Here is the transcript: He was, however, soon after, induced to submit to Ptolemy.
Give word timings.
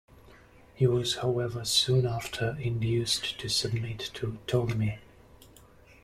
He 0.73 0.87
was, 0.87 1.17
however, 1.17 1.63
soon 1.63 2.07
after, 2.07 2.57
induced 2.59 3.39
to 3.39 3.47
submit 3.49 3.99
to 4.15 4.39
Ptolemy. 4.47 4.97